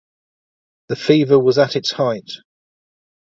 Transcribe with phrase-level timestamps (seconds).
[0.87, 2.31] The fever was at its height.